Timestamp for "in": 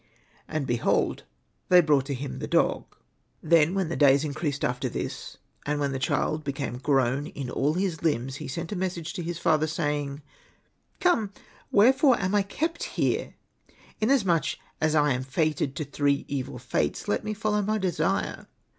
7.27-7.51